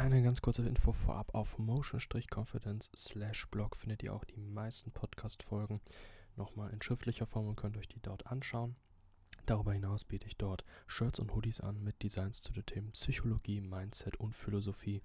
[0.00, 1.34] Eine ganz kurze Info vorab.
[1.34, 2.90] Auf motion-confidence
[3.50, 5.78] blog findet ihr auch die meisten Podcast-Folgen
[6.36, 8.76] nochmal in schriftlicher Form und könnt euch die dort anschauen.
[9.44, 13.60] Darüber hinaus biete ich dort Shirts und Hoodies an mit Designs zu den Themen Psychologie,
[13.60, 15.02] Mindset und Philosophie.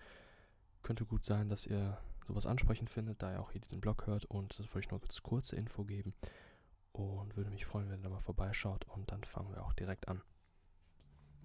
[0.82, 4.24] Könnte gut sein, dass ihr sowas ansprechend findet, da ihr auch hier diesen Blog hört
[4.24, 6.14] und das wollte ich nur als kurze Info geben
[6.94, 10.08] und würde mich freuen, wenn ihr da mal vorbeischaut und dann fangen wir auch direkt
[10.08, 10.22] an.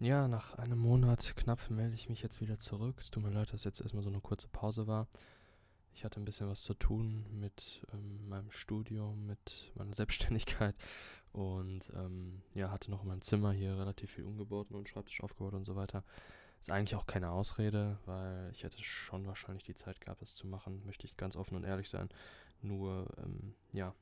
[0.01, 2.97] Ja, nach einem Monat knapp melde ich mich jetzt wieder zurück.
[2.99, 5.09] Es tut mir leid, dass jetzt erstmal so eine kurze Pause war.
[5.93, 10.75] Ich hatte ein bisschen was zu tun mit ähm, meinem Studium, mit meiner Selbstständigkeit
[11.33, 15.53] und ähm, ja, hatte noch in meinem Zimmer hier relativ viel umgebaut und Schreibtisch aufgebaut
[15.53, 16.03] und so weiter.
[16.63, 20.47] Ist eigentlich auch keine Ausrede, weil ich hätte schon wahrscheinlich die Zeit gehabt, das zu
[20.47, 22.09] machen, möchte ich ganz offen und ehrlich sein.
[22.63, 23.95] Nur, ähm, ja,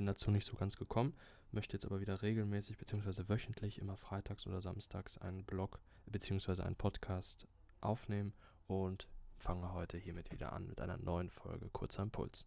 [0.00, 1.12] bin dazu nicht so ganz gekommen
[1.50, 3.28] möchte jetzt aber wieder regelmäßig bzw.
[3.28, 6.62] wöchentlich immer freitags oder samstags einen Blog bzw.
[6.62, 7.46] einen Podcast
[7.82, 8.32] aufnehmen
[8.66, 12.46] und fange heute hiermit wieder an mit einer neuen Folge Kurzer Impuls.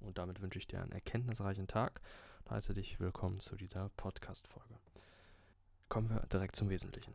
[0.00, 2.02] Und damit wünsche ich dir einen erkenntnisreichen Tag
[2.44, 4.78] und heiße dich willkommen zu dieser Podcast-Folge.
[5.88, 7.14] Kommen wir direkt zum Wesentlichen.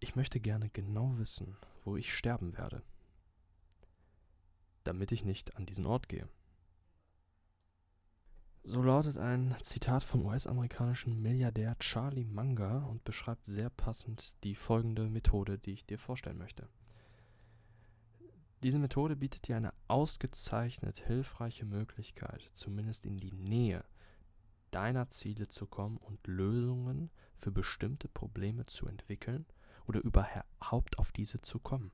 [0.00, 2.82] Ich möchte gerne genau wissen, wo ich sterben werde,
[4.82, 6.28] damit ich nicht an diesen Ort gehe.
[8.66, 15.10] So lautet ein Zitat vom US-amerikanischen Milliardär Charlie Munger und beschreibt sehr passend die folgende
[15.10, 16.66] Methode, die ich dir vorstellen möchte.
[18.62, 23.84] Diese Methode bietet dir eine ausgezeichnet hilfreiche Möglichkeit, zumindest in die Nähe
[24.70, 29.44] deiner Ziele zu kommen und Lösungen für bestimmte Probleme zu entwickeln
[29.86, 31.92] oder überhaupt auf diese zu kommen.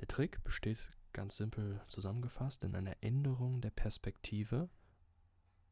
[0.00, 4.68] Der Trick besteht ganz simpel zusammengefasst in einer Änderung der Perspektive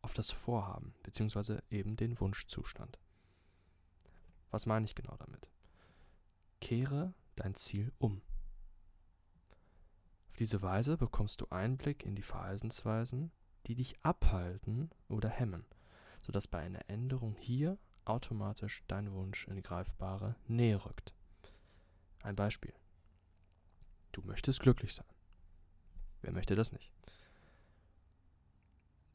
[0.02, 1.60] auf das Vorhaben bzw.
[1.70, 2.98] eben den Wunschzustand.
[4.50, 5.50] Was meine ich genau damit?
[6.60, 8.22] Kehre dein Ziel um.
[10.28, 13.32] Auf diese Weise bekommst du Einblick in die Verhaltensweisen,
[13.66, 15.66] die dich abhalten oder hemmen,
[16.24, 21.14] sodass bei einer Änderung hier automatisch dein Wunsch in greifbare Nähe rückt.
[22.22, 22.72] Ein Beispiel.
[24.12, 25.06] Du möchtest glücklich sein.
[26.22, 26.90] Wer möchte das nicht?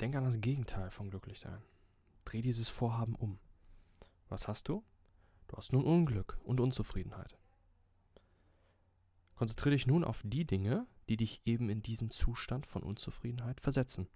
[0.03, 1.64] Denk an das Gegenteil von glücklich sein.
[2.25, 3.40] Dreh dieses Vorhaben um.
[4.28, 4.84] Was hast du?
[5.47, 7.40] Du hast nun Unglück und Unzufriedenheit.
[9.36, 14.09] Konzentriere dich nun auf die Dinge, die dich eben in diesen Zustand von Unzufriedenheit versetzen.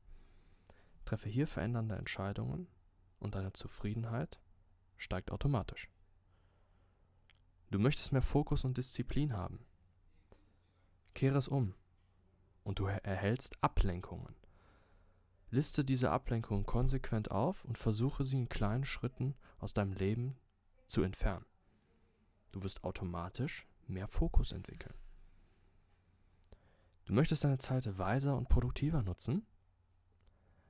[1.06, 2.68] Treffe hier verändernde Entscheidungen
[3.20, 4.42] und deine Zufriedenheit
[4.97, 5.90] steigt automatisch.
[7.72, 9.66] Du möchtest mehr Fokus und Disziplin haben.
[11.14, 11.76] Kehre es um
[12.66, 14.36] und du erhältst Ablenkungen.
[15.50, 20.35] Liste diese Ablenkungen konsequent auf und versuche sie in kleinen Schritten aus deinem Leben
[20.88, 21.46] zu entfernen.
[22.52, 24.94] Du wirst automatisch mehr Fokus entwickeln.
[27.06, 29.46] Du möchtest deine Zeit weiser und produktiver nutzen?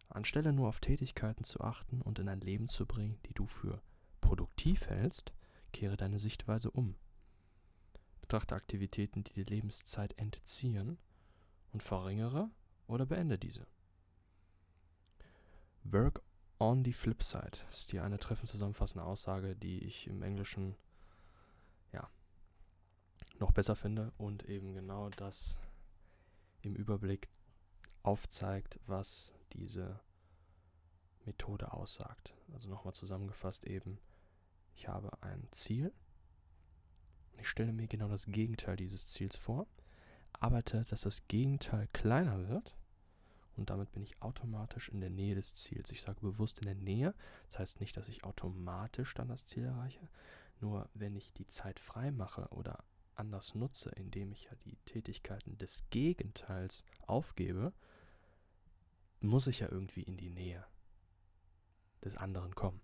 [0.09, 3.81] Anstelle nur auf Tätigkeiten zu achten und in ein Leben zu bringen, die du für
[4.21, 5.33] produktiv hältst,
[5.73, 6.95] kehre deine Sichtweise um.
[8.21, 10.97] Betrachte Aktivitäten, die dir Lebenszeit entziehen
[11.71, 12.49] und verringere
[12.85, 13.65] oder beende diese.
[15.91, 16.21] Work
[16.59, 20.75] on the flip side ist hier eine treffend zusammenfassende Aussage, die ich im Englischen
[21.93, 22.09] ja
[23.39, 25.55] noch besser finde und eben genau das
[26.61, 27.29] im Überblick
[28.03, 30.01] aufzeigt, was diese
[31.25, 32.33] Methode aussagt.
[32.53, 33.99] Also nochmal zusammengefasst eben,
[34.75, 35.93] ich habe ein Ziel
[37.31, 39.67] und ich stelle mir genau das Gegenteil dieses Ziels vor,
[40.33, 42.76] arbeite, dass das Gegenteil kleiner wird
[43.57, 45.91] und damit bin ich automatisch in der Nähe des Ziels.
[45.91, 47.13] Ich sage bewusst in der Nähe,
[47.45, 50.07] das heißt nicht, dass ich automatisch dann das Ziel erreiche,
[50.59, 52.83] nur wenn ich die Zeit frei mache oder
[53.15, 57.73] anders nutze, indem ich ja die Tätigkeiten des Gegenteils aufgebe,
[59.19, 60.65] muss ich ja irgendwie in die Nähe
[62.03, 62.81] des anderen kommen.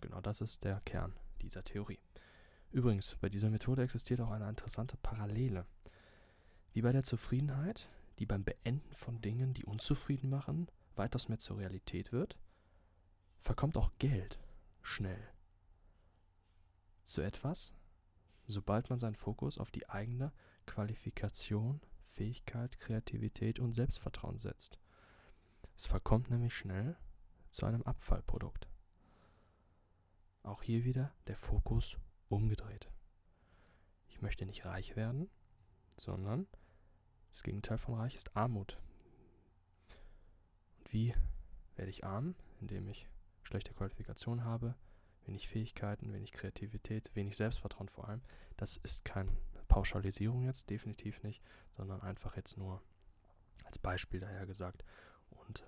[0.00, 1.98] Genau das ist der Kern dieser Theorie.
[2.70, 5.66] Übrigens, bei dieser Methode existiert auch eine interessante Parallele.
[6.74, 7.88] Wie bei der Zufriedenheit,
[8.18, 12.36] die beim Beenden von Dingen, die unzufrieden machen, weitaus mehr zur Realität wird,
[13.38, 14.40] verkommt auch Geld
[14.82, 15.30] schnell
[17.04, 17.72] zu etwas,
[18.48, 20.32] sobald man seinen Fokus auf die eigene
[20.66, 24.80] Qualifikation, Fähigkeit, Kreativität und Selbstvertrauen setzt.
[25.76, 26.96] Es verkommt nämlich schnell
[27.50, 28.66] zu einem Abfallprodukt.
[30.42, 31.98] Auch hier wieder der Fokus
[32.28, 32.90] umgedreht.
[34.08, 35.30] Ich möchte nicht reich werden,
[35.96, 36.48] sondern
[37.34, 38.78] das Gegenteil von reich ist Armut.
[40.78, 41.12] Und wie
[41.74, 42.36] werde ich arm?
[42.60, 43.08] Indem ich
[43.42, 44.76] schlechte Qualifikation habe,
[45.26, 48.22] wenig Fähigkeiten, wenig Kreativität, wenig Selbstvertrauen vor allem.
[48.56, 49.32] Das ist keine
[49.66, 51.42] Pauschalisierung jetzt, definitiv nicht,
[51.72, 52.80] sondern einfach jetzt nur
[53.64, 54.84] als Beispiel daher gesagt.
[55.30, 55.66] Und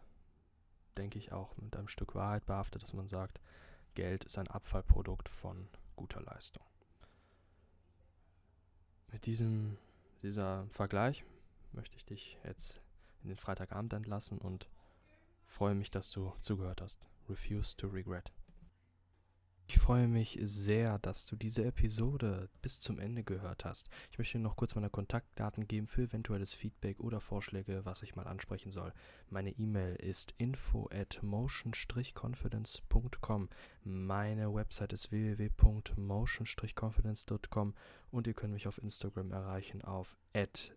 [0.97, 3.41] denke ich auch mit einem Stück Wahrheit behaftet, dass man sagt,
[3.97, 6.62] Geld ist ein Abfallprodukt von guter Leistung.
[9.11, 9.79] Mit diesem
[10.23, 11.25] dieser Vergleich
[11.76, 12.81] möchte ich dich jetzt
[13.23, 14.69] in den Freitagabend entlassen und
[15.46, 17.08] freue mich, dass du zugehört hast.
[17.28, 18.32] Refuse to regret.
[19.69, 23.90] Ich freue mich sehr, dass du diese Episode bis zum Ende gehört hast.
[24.12, 28.14] Ich möchte dir noch kurz meine Kontaktdaten geben für eventuelles Feedback oder Vorschläge, was ich
[28.14, 28.93] mal ansprechen soll.
[29.28, 33.49] Meine E-Mail ist info at motion-confidence.com.
[33.82, 37.75] Meine Website ist www.motion-confidence.com
[38.12, 40.76] und ihr könnt mich auf Instagram erreichen auf at